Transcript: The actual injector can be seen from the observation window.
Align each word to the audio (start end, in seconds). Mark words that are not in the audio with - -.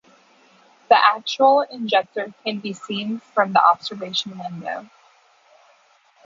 The 0.89 0.95
actual 0.97 1.61
injector 1.61 2.33
can 2.43 2.57
be 2.57 2.73
seen 2.73 3.19
from 3.19 3.53
the 3.53 3.63
observation 3.63 4.35
window. 4.35 4.89